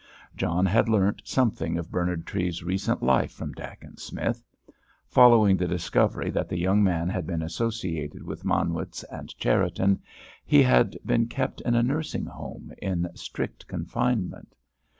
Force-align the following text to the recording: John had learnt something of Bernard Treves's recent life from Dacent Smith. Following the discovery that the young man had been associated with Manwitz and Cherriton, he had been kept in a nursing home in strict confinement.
John 0.35 0.65
had 0.65 0.89
learnt 0.89 1.21
something 1.25 1.77
of 1.77 1.91
Bernard 1.91 2.25
Treves's 2.25 2.63
recent 2.63 3.03
life 3.03 3.31
from 3.31 3.51
Dacent 3.53 3.99
Smith. 3.99 4.41
Following 5.09 5.57
the 5.57 5.67
discovery 5.67 6.31
that 6.31 6.49
the 6.49 6.57
young 6.57 6.83
man 6.83 7.07
had 7.07 7.27
been 7.27 7.43
associated 7.43 8.23
with 8.23 8.43
Manwitz 8.43 9.03
and 9.11 9.29
Cherriton, 9.37 10.01
he 10.43 10.63
had 10.63 10.97
been 11.05 11.27
kept 11.27 11.61
in 11.61 11.75
a 11.75 11.83
nursing 11.83 12.25
home 12.25 12.73
in 12.81 13.11
strict 13.13 13.67
confinement. 13.67 14.55